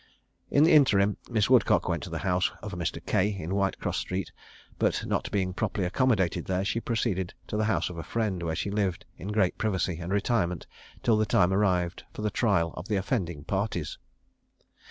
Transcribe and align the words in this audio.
In 0.49 0.63
the 0.63 0.71
interim 0.73 1.17
Miss 1.29 1.47
Woodcock 1.47 1.87
went 1.87 2.01
to 2.01 2.09
the 2.09 2.17
house 2.25 2.51
of 2.63 2.71
Mr. 2.73 3.05
Cay, 3.05 3.35
in 3.39 3.51
Whitecross 3.51 3.99
street; 3.99 4.31
but 4.79 5.05
not 5.05 5.29
being 5.31 5.53
properly 5.53 5.85
accommodated 5.85 6.45
there, 6.45 6.65
she 6.65 6.79
proceeded 6.79 7.35
to 7.45 7.55
the 7.55 7.65
house 7.65 7.87
of 7.91 7.99
a 7.99 8.03
friend, 8.03 8.41
where 8.41 8.55
she 8.55 8.71
lived 8.71 9.05
in 9.17 9.27
great 9.27 9.59
privacy 9.59 9.99
and 9.99 10.11
retirement 10.11 10.65
till 11.03 11.17
the 11.17 11.27
time 11.27 11.53
arrived 11.53 12.03
for 12.15 12.23
the 12.23 12.31
trial 12.31 12.73
of 12.75 12.87
the 12.87 12.95
offending 12.95 13.43
parties. 13.43 13.99